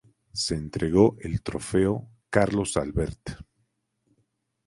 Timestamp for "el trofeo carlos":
1.19-2.75